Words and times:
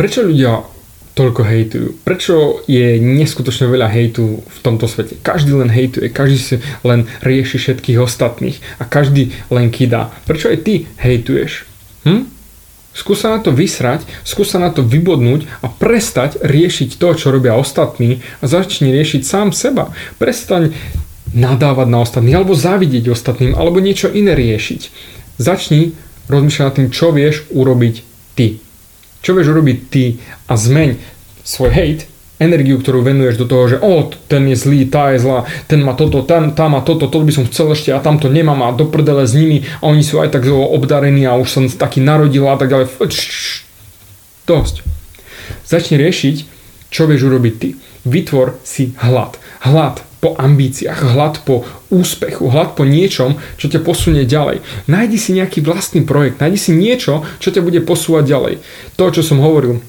Prečo 0.00 0.24
ľudia 0.24 0.64
toľko 1.12 1.44
hejtujú? 1.44 1.88
Prečo 2.08 2.64
je 2.64 2.96
neskutočne 2.96 3.68
veľa 3.68 3.92
hejtu 3.92 4.40
v 4.40 4.58
tomto 4.64 4.88
svete? 4.88 5.20
Každý 5.20 5.52
len 5.60 5.68
hejtuje, 5.68 6.08
každý 6.08 6.38
si 6.40 6.56
len 6.80 7.04
rieši 7.20 7.60
všetkých 7.60 8.00
ostatných 8.00 8.56
a 8.80 8.88
každý 8.88 9.28
len 9.52 9.68
kydá. 9.68 10.08
Prečo 10.24 10.48
aj 10.48 10.64
ty 10.64 10.88
hejtuješ? 10.96 11.68
Hm? 12.08 12.32
Skús 12.96 13.20
sa 13.20 13.36
na 13.36 13.44
to 13.44 13.52
vysrať, 13.52 14.08
skús 14.24 14.48
sa 14.48 14.56
na 14.56 14.72
to 14.72 14.80
vybodnúť 14.80 15.44
a 15.60 15.68
prestať 15.68 16.40
riešiť 16.40 16.96
to, 16.96 17.08
čo 17.20 17.28
robia 17.28 17.52
ostatní 17.60 18.24
a 18.40 18.48
začni 18.48 18.96
riešiť 18.96 19.20
sám 19.20 19.52
seba. 19.52 19.92
Prestaň 20.16 20.72
nadávať 21.36 21.88
na 21.92 22.00
ostatných 22.00 22.40
alebo 22.40 22.56
závidieť 22.56 23.12
ostatným 23.12 23.52
alebo 23.52 23.84
niečo 23.84 24.08
iné 24.08 24.32
riešiť. 24.32 24.80
Začni 25.36 25.92
rozmýšľať 26.32 26.64
nad 26.64 26.74
tým, 26.80 26.88
čo 26.88 27.12
vieš 27.12 27.44
urobiť 27.52 27.94
ty. 28.32 28.64
Čo 29.20 29.36
vieš 29.36 29.52
urobiť 29.52 29.78
ty 29.92 30.16
a 30.48 30.56
zmeň 30.56 30.96
svoj 31.44 31.70
hate, 31.72 32.04
energiu, 32.40 32.80
ktorú 32.80 33.04
venuješ 33.04 33.36
do 33.36 33.46
toho, 33.46 33.68
že 33.68 33.76
o, 33.84 34.08
ten 34.26 34.48
je 34.48 34.56
zlý, 34.56 34.88
tá 34.88 35.12
je 35.12 35.20
zlá, 35.20 35.44
ten 35.68 35.84
má 35.84 35.92
toto, 35.92 36.24
ten, 36.24 36.56
tá 36.56 36.72
má 36.72 36.80
toto, 36.80 37.04
toto 37.12 37.20
by 37.20 37.32
som 37.36 37.44
chcel 37.44 37.76
ešte 37.76 37.92
a 37.92 38.00
tamto 38.00 38.32
nemám 38.32 38.64
a 38.64 38.72
do 38.72 38.88
prdele 38.88 39.28
s 39.28 39.36
nimi 39.36 39.68
a 39.84 39.92
oni 39.92 40.00
sú 40.00 40.24
aj 40.24 40.32
tak 40.32 40.48
obdarení 40.48 41.28
a 41.28 41.36
už 41.36 41.48
som 41.52 41.64
taký 41.68 42.00
narodil 42.00 42.48
a 42.48 42.56
tak 42.56 42.72
ďalej. 42.72 42.96
Dosť. 44.48 44.74
Začni 45.68 46.00
riešiť, 46.00 46.36
čo 46.88 47.04
vieš 47.04 47.28
urobiť 47.28 47.54
ty. 47.60 47.76
Vytvor 48.08 48.56
si 48.64 48.96
hlad. 48.96 49.36
Hlad 49.60 50.09
po 50.20 50.36
ambíciách, 50.36 51.00
hlad 51.16 51.40
po 51.48 51.64
úspechu, 51.88 52.52
hlad 52.52 52.76
po 52.76 52.84
niečom, 52.84 53.40
čo 53.56 53.72
ťa 53.72 53.80
posunie 53.80 54.28
ďalej. 54.28 54.60
Nájdi 54.86 55.16
si 55.16 55.32
nejaký 55.32 55.64
vlastný 55.64 56.04
projekt, 56.04 56.44
nájdi 56.44 56.60
si 56.60 56.72
niečo, 56.76 57.24
čo 57.40 57.48
ťa 57.48 57.64
bude 57.64 57.80
posúvať 57.80 58.24
ďalej. 58.28 58.54
To, 59.00 59.04
čo 59.08 59.24
som 59.24 59.40
hovoril, 59.40 59.80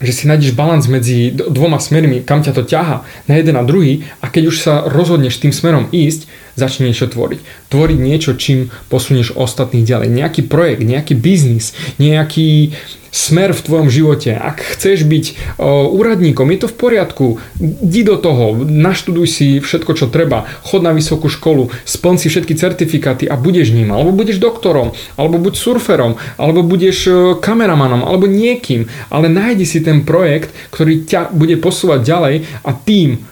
že 0.00 0.12
si 0.16 0.24
nájdeš 0.24 0.56
balans 0.56 0.88
medzi 0.88 1.28
dvoma 1.30 1.76
smermi, 1.76 2.24
kam 2.24 2.40
ťa 2.40 2.56
to 2.56 2.64
ťaha 2.64 3.04
na 3.28 3.34
jeden 3.36 3.54
a 3.60 3.62
druhý 3.62 4.08
a 4.24 4.32
keď 4.32 4.42
už 4.48 4.56
sa 4.56 4.74
rozhodneš 4.88 5.36
tým 5.36 5.52
smerom 5.52 5.92
ísť, 5.92 6.24
začni 6.56 6.88
niečo 6.88 7.06
tvoriť. 7.06 7.68
Tvoriť 7.68 7.98
niečo, 8.00 8.32
čím 8.34 8.72
posunieš 8.88 9.36
ostatných 9.36 9.84
ďalej. 9.84 10.08
Nejaký 10.08 10.48
projekt, 10.48 10.88
nejaký 10.88 11.14
biznis, 11.14 11.76
nejaký 12.00 12.72
smer 13.10 13.50
v 13.50 13.60
tvojom 13.60 13.88
živote. 13.90 14.30
Ak 14.34 14.62
chceš 14.62 15.02
byť 15.04 15.58
o, 15.58 15.90
úradníkom, 15.94 16.46
je 16.54 16.58
to 16.62 16.68
v 16.70 16.78
poriadku. 16.78 17.26
Di 17.60 18.06
do 18.06 18.16
toho, 18.16 18.54
naštuduj 18.64 19.26
si 19.26 19.46
všetko, 19.58 19.92
čo 19.98 20.06
treba. 20.08 20.46
Chod 20.66 20.86
na 20.86 20.94
vysokú 20.94 21.26
školu, 21.26 21.74
splň 21.84 22.16
si 22.22 22.26
všetky 22.30 22.54
certifikáty 22.54 23.26
a 23.26 23.34
budeš 23.34 23.74
ním. 23.74 23.90
Alebo 23.90 24.14
budeš 24.14 24.38
doktorom, 24.38 24.94
alebo 25.18 25.42
buď 25.42 25.54
surferom, 25.58 26.16
alebo 26.38 26.62
budeš 26.62 27.10
kameramanom, 27.42 28.06
alebo 28.06 28.30
niekým. 28.30 28.86
Ale 29.10 29.26
nájdi 29.26 29.66
si 29.66 29.82
ten 29.82 30.06
projekt, 30.06 30.54
ktorý 30.70 31.04
ťa 31.04 31.34
bude 31.34 31.58
posúvať 31.58 32.00
ďalej 32.06 32.34
a 32.62 32.70
tým 32.72 33.22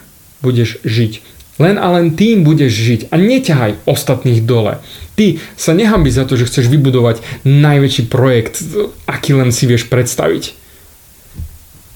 budeš 0.43 0.83
žiť. 0.83 1.39
Len 1.59 1.75
a 1.75 1.91
len 1.91 2.15
tým 2.15 2.47
budeš 2.47 2.71
žiť 2.71 3.01
a 3.11 3.19
neťahaj 3.19 3.83
ostatných 3.83 4.47
dole. 4.47 4.79
Ty 5.19 5.35
sa 5.59 5.75
nehambi 5.75 6.07
za 6.07 6.23
to, 6.23 6.39
že 6.39 6.47
chceš 6.47 6.71
vybudovať 6.71 7.43
najväčší 7.43 8.07
projekt, 8.07 8.63
aký 9.03 9.35
len 9.35 9.51
si 9.51 9.67
vieš 9.67 9.91
predstaviť. 9.91 10.55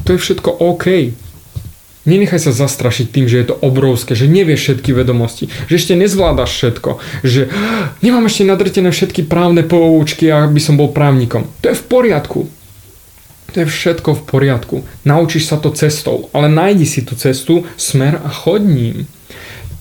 To 0.04 0.12
je 0.12 0.20
všetko 0.20 0.52
OK. 0.52 1.16
Nenechaj 2.04 2.52
sa 2.52 2.52
zastrašiť 2.52 3.16
tým, 3.16 3.32
že 3.32 3.40
je 3.40 3.48
to 3.48 3.56
obrovské, 3.64 4.12
že 4.12 4.28
nevieš 4.28 4.68
všetky 4.68 4.92
vedomosti, 4.92 5.48
že 5.72 5.80
ešte 5.80 5.96
nezvládaš 5.96 6.52
všetko, 6.52 7.00
že 7.24 7.48
nemám 8.04 8.28
ešte 8.28 8.44
nadrtené 8.44 8.92
všetky 8.92 9.24
právne 9.24 9.64
poučky, 9.64 10.28
aby 10.28 10.60
som 10.60 10.76
bol 10.76 10.92
právnikom. 10.92 11.48
To 11.64 11.72
je 11.72 11.80
v 11.80 11.86
poriadku. 11.88 12.52
To 13.56 13.58
je 13.64 13.72
všetko 13.72 14.20
v 14.20 14.24
poriadku. 14.28 14.76
Naučíš 15.08 15.48
sa 15.48 15.56
to 15.56 15.72
cestou, 15.72 16.28
ale 16.36 16.52
nájdi 16.52 16.84
si 16.84 17.08
tú 17.08 17.16
cestu, 17.16 17.64
smer 17.80 18.20
a 18.20 18.28
chod 18.28 18.68
ním 18.68 19.08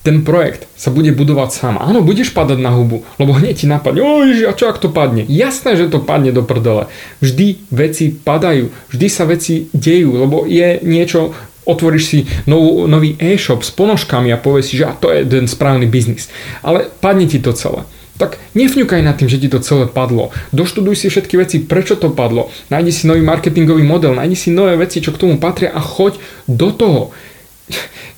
ten 0.02 0.26
projekt 0.26 0.66
sa 0.74 0.90
bude 0.90 1.14
budovať 1.14 1.50
sám. 1.54 1.74
Áno, 1.78 2.02
budeš 2.02 2.34
padať 2.34 2.58
na 2.58 2.74
hubu, 2.74 3.06
lebo 3.22 3.38
hneď 3.38 3.62
ti 3.62 3.66
napadne, 3.70 4.02
oj, 4.02 4.50
a 4.50 4.52
čo 4.52 4.66
ak 4.66 4.82
to 4.82 4.90
padne? 4.90 5.22
Jasné, 5.22 5.78
že 5.78 5.86
to 5.86 6.02
padne 6.02 6.34
do 6.34 6.42
prdele. 6.42 6.90
Vždy 7.22 7.70
veci 7.70 8.10
padajú, 8.10 8.74
vždy 8.90 9.06
sa 9.06 9.24
veci 9.30 9.70
dejú, 9.70 10.18
lebo 10.18 10.42
je 10.50 10.82
niečo, 10.82 11.30
otvoríš 11.62 12.04
si 12.04 12.18
novú, 12.50 12.90
nový 12.90 13.14
e-shop 13.22 13.62
s 13.62 13.70
ponožkami 13.70 14.34
a 14.34 14.42
povieš 14.42 14.66
si, 14.66 14.74
že 14.82 14.90
a 14.90 14.98
to 14.98 15.14
je 15.14 15.22
ten 15.22 15.46
správny 15.46 15.86
biznis. 15.86 16.26
Ale 16.66 16.90
padne 16.98 17.30
ti 17.30 17.38
to 17.38 17.54
celé. 17.54 17.86
Tak 18.18 18.38
nefňukaj 18.54 19.02
nad 19.02 19.16
tým, 19.16 19.30
že 19.30 19.40
ti 19.40 19.48
to 19.48 19.62
celé 19.62 19.88
padlo. 19.88 20.34
Doštuduj 20.52 20.98
si 20.98 21.06
všetky 21.08 21.34
veci, 21.38 21.56
prečo 21.62 21.96
to 21.96 22.12
padlo. 22.12 22.52
Nájdi 22.68 22.92
si 22.92 23.04
nový 23.08 23.24
marketingový 23.24 23.82
model, 23.86 24.18
nájdi 24.18 24.36
si 24.36 24.48
nové 24.50 24.76
veci, 24.76 25.00
čo 25.00 25.14
k 25.14 25.22
tomu 25.22 25.38
patria 25.38 25.72
a 25.72 25.80
choď 25.80 26.18
do 26.50 26.70
toho 26.74 27.00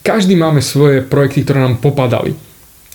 každý 0.05 0.37
máme 0.37 0.61
svoje 0.61 1.01
projekty, 1.01 1.43
ktoré 1.43 1.65
nám 1.65 1.81
popadali. 1.81 2.37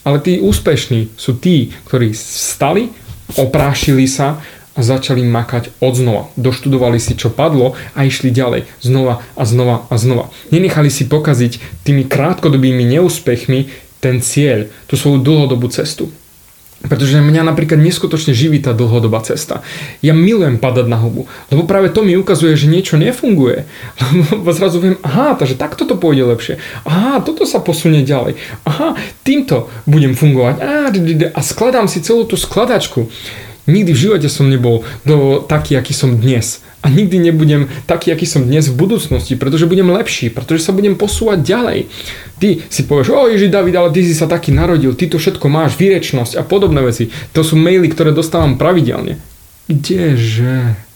Ale 0.07 0.23
tí 0.23 0.39
úspešní 0.39 1.13
sú 1.19 1.35
tí, 1.37 1.75
ktorí 1.85 2.15
vstali, 2.15 2.89
oprášili 3.35 4.07
sa 4.07 4.39
a 4.73 4.79
začali 4.79 5.25
makať 5.27 5.75
od 5.83 5.93
znova. 5.93 6.23
Doštudovali 6.39 7.03
si, 7.03 7.17
čo 7.19 7.33
padlo 7.33 7.75
a 7.97 8.07
išli 8.07 8.31
ďalej. 8.31 8.63
Znova 8.79 9.19
a 9.35 9.43
znova 9.43 9.83
a 9.91 9.95
znova. 9.99 10.31
Nenechali 10.55 10.87
si 10.87 11.09
pokaziť 11.09 11.83
tými 11.83 12.07
krátkodobými 12.07 12.87
neúspechmi 12.87 13.67
ten 13.99 14.23
cieľ, 14.23 14.71
tú 14.87 14.95
svoju 14.95 15.19
dlhodobú 15.19 15.67
cestu. 15.67 16.07
Pretože 16.79 17.19
mňa 17.19 17.43
napríklad 17.43 17.75
neskutočne 17.75 18.31
živí 18.31 18.63
tá 18.63 18.71
dlhodobá 18.71 19.19
cesta. 19.19 19.59
Ja 19.99 20.15
milujem 20.15 20.55
padať 20.63 20.87
na 20.87 20.95
hubu, 20.95 21.27
lebo 21.51 21.67
práve 21.67 21.91
to 21.91 22.07
mi 22.07 22.15
ukazuje, 22.15 22.55
že 22.55 22.71
niečo 22.71 22.95
nefunguje. 22.95 23.67
Lebo 24.31 24.47
zrazu 24.55 24.79
viem, 24.79 24.95
aha, 25.03 25.35
takže 25.35 25.59
takto 25.59 25.83
to 25.83 25.99
pôjde 25.99 26.23
lepšie. 26.23 26.55
Aha, 26.87 27.19
toto 27.19 27.43
sa 27.43 27.59
posunie 27.59 28.07
ďalej. 28.07 28.39
Aha, 28.63 28.95
týmto 29.27 29.67
budem 29.83 30.15
fungovať. 30.15 30.55
A 31.35 31.39
skladám 31.43 31.91
si 31.91 31.99
celú 31.99 32.23
tú 32.23 32.39
skladačku. 32.39 33.11
Nikdy 33.69 33.91
v 33.91 34.01
živote 34.09 34.27
som 34.31 34.49
nebol 34.49 34.87
do 35.03 35.43
taký, 35.45 35.75
aký 35.75 35.91
som 35.91 36.15
dnes. 36.15 36.63
A 36.79 36.87
nikdy 36.87 37.19
nebudem 37.19 37.67
taký, 37.83 38.15
aký 38.15 38.23
som 38.23 38.47
dnes 38.47 38.71
v 38.71 38.79
budúcnosti, 38.79 39.35
pretože 39.35 39.67
budem 39.67 39.91
lepší, 39.91 40.31
pretože 40.31 40.63
sa 40.63 40.71
budem 40.71 40.95
posúvať 40.95 41.43
ďalej. 41.43 41.79
Ty 42.39 42.49
si 42.71 42.81
povieš, 42.87 43.11
o 43.11 43.27
Ježi 43.27 43.51
David, 43.51 43.75
ale 43.75 43.91
ty 43.91 43.99
si 44.07 44.15
sa 44.15 44.31
taký 44.31 44.55
narodil, 44.55 44.95
ty 44.95 45.11
to 45.11 45.19
všetko 45.19 45.51
máš, 45.51 45.75
výrečnosť 45.75 46.39
a 46.39 46.43
podobné 46.47 46.79
veci. 46.79 47.11
To 47.35 47.43
sú 47.43 47.59
maily, 47.59 47.91
ktoré 47.91 48.15
dostávam 48.15 48.55
pravidelne. 48.55 49.19
Kdeže? 49.67 50.87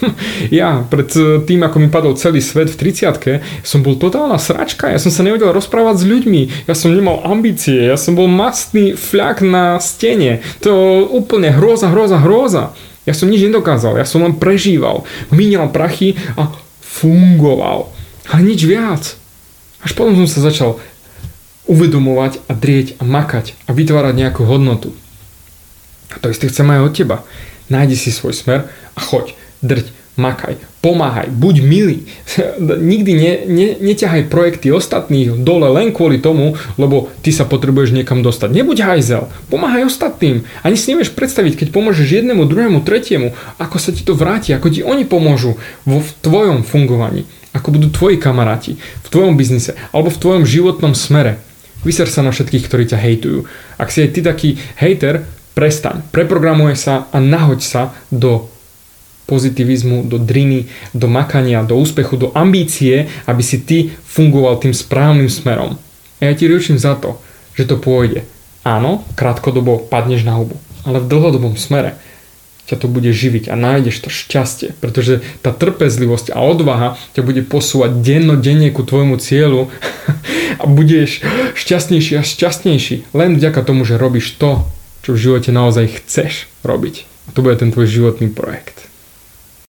Ja 0.50 0.82
pred 0.82 1.10
e, 1.14 1.42
tým, 1.46 1.62
ako 1.62 1.76
mi 1.78 1.88
padol 1.88 2.18
celý 2.18 2.42
svet 2.42 2.70
v 2.72 2.90
30 2.90 3.62
som 3.62 3.80
bol 3.86 3.96
totálna 3.96 4.36
sračka, 4.38 4.90
ja 4.90 4.98
som 4.98 5.14
sa 5.14 5.22
nevedel 5.22 5.54
rozprávať 5.54 6.02
s 6.02 6.08
ľuďmi, 6.08 6.40
ja 6.66 6.74
som 6.74 6.90
nemal 6.90 7.22
ambície, 7.22 7.86
ja 7.86 7.94
som 7.94 8.18
bol 8.18 8.26
mastný 8.26 8.98
fľak 8.98 9.44
na 9.46 9.78
stene. 9.78 10.42
To 10.64 11.06
úplne 11.06 11.54
hroza, 11.54 11.92
hroza, 11.92 12.18
hroza. 12.18 12.74
Ja 13.02 13.14
som 13.18 13.30
nič 13.30 13.42
nedokázal, 13.42 13.98
ja 13.98 14.06
som 14.06 14.22
len 14.22 14.38
prežíval, 14.38 15.02
míňal 15.34 15.74
prachy 15.74 16.14
a 16.38 16.54
fungoval. 16.80 17.90
A 18.30 18.38
nič 18.38 18.62
viac. 18.62 19.18
Až 19.82 19.90
potom 19.98 20.14
som 20.14 20.30
sa 20.30 20.38
začal 20.38 20.78
uvedomovať 21.66 22.42
a 22.46 22.52
drieť 22.54 22.98
a 22.98 23.02
makať 23.02 23.58
a 23.66 23.74
vytvárať 23.74 24.14
nejakú 24.14 24.46
hodnotu. 24.46 24.94
A 26.14 26.22
to 26.22 26.30
isté 26.30 26.46
chcem 26.46 26.68
aj 26.70 26.84
od 26.86 26.92
teba. 26.94 27.16
Nájdi 27.72 27.96
si 27.98 28.14
svoj 28.14 28.36
smer 28.36 28.70
a 28.94 28.98
choď, 29.00 29.34
drť, 29.64 29.86
makaj, 30.16 30.60
pomáhaj, 30.84 31.32
buď 31.32 31.54
milý. 31.64 31.98
Nikdy 32.92 33.12
ne, 33.16 33.32
ne, 33.48 33.66
neťahaj 33.80 34.28
projekty 34.28 34.68
ostatných 34.68 35.40
dole 35.40 35.72
len 35.72 35.94
kvôli 35.94 36.20
tomu, 36.20 36.58
lebo 36.76 37.08
ty 37.24 37.32
sa 37.32 37.48
potrebuješ 37.48 37.96
niekam 37.96 38.20
dostať. 38.20 38.52
Nebuď 38.52 38.78
hajzel, 38.84 39.32
pomáhaj 39.48 39.88
ostatným. 39.88 40.44
Ani 40.60 40.76
si 40.76 40.92
nevieš 40.92 41.16
predstaviť, 41.16 41.64
keď 41.64 41.68
pomôžeš 41.72 42.20
jednému, 42.20 42.44
druhému, 42.44 42.84
tretiemu, 42.84 43.32
ako 43.56 43.76
sa 43.80 43.90
ti 43.94 44.04
to 44.04 44.12
vráti, 44.12 44.52
ako 44.52 44.68
ti 44.68 44.84
oni 44.84 45.08
pomôžu 45.08 45.56
vo 45.88 45.98
v 46.04 46.10
tvojom 46.20 46.60
fungovaní, 46.60 47.24
ako 47.56 47.72
budú 47.72 47.88
tvoji 47.88 48.20
kamaráti 48.20 48.76
v 48.76 49.08
tvojom 49.08 49.34
biznise 49.40 49.72
alebo 49.96 50.12
v 50.12 50.20
tvojom 50.20 50.44
životnom 50.44 50.92
smere. 50.92 51.40
Vyser 51.82 52.06
sa 52.06 52.22
na 52.22 52.30
všetkých, 52.30 52.66
ktorí 52.70 52.84
ťa 52.86 52.98
hejtujú. 53.00 53.42
Ak 53.74 53.90
si 53.90 54.06
aj 54.06 54.10
ty 54.14 54.20
taký 54.22 54.50
hejter, 54.78 55.26
prestaň, 55.52 56.06
preprogramuje 56.14 56.78
sa 56.78 57.10
a 57.10 57.18
nahoď 57.18 57.60
sa 57.60 57.82
do 58.08 58.51
pozitivizmu, 59.32 60.04
do 60.04 60.20
driny, 60.20 60.68
do 60.92 61.08
makania, 61.08 61.64
do 61.64 61.80
úspechu, 61.80 62.20
do 62.20 62.28
ambície, 62.36 63.08
aby 63.24 63.40
si 63.40 63.64
ty 63.64 63.88
fungoval 63.88 64.60
tým 64.60 64.76
správnym 64.76 65.32
smerom. 65.32 65.80
A 66.20 66.28
ja 66.28 66.36
ti 66.36 66.44
ručím 66.52 66.76
za 66.76 66.92
to, 67.00 67.16
že 67.56 67.64
to 67.64 67.80
pôjde. 67.80 68.28
Áno, 68.60 69.08
krátkodobo 69.16 69.80
padneš 69.88 70.28
na 70.28 70.36
hubu, 70.36 70.60
ale 70.84 71.00
v 71.00 71.08
dlhodobom 71.08 71.56
smere 71.56 71.96
ťa 72.70 72.76
to 72.78 72.86
bude 72.86 73.10
živiť 73.10 73.50
a 73.50 73.58
nájdeš 73.58 74.06
to 74.06 74.08
šťastie, 74.08 74.78
pretože 74.78 75.20
tá 75.42 75.50
trpezlivosť 75.50 76.30
a 76.30 76.38
odvaha 76.40 76.94
ťa 77.12 77.26
bude 77.26 77.42
posúvať 77.42 78.00
dennodenne 78.00 78.70
ku 78.70 78.86
tvojmu 78.86 79.18
cieľu 79.18 79.68
a 80.62 80.64
budeš 80.70 81.26
šťastnejší 81.58 82.16
a 82.16 82.22
šťastnejší 82.22 83.10
len 83.16 83.34
vďaka 83.36 83.60
tomu, 83.66 83.82
že 83.82 83.98
robíš 83.98 84.38
to, 84.38 84.62
čo 85.02 85.18
v 85.18 85.22
živote 85.22 85.50
naozaj 85.50 86.06
chceš 86.06 86.46
robiť. 86.62 87.10
A 87.26 87.28
to 87.34 87.42
bude 87.42 87.58
ten 87.58 87.74
tvoj 87.74 87.90
životný 87.90 88.30
projekt. 88.30 88.91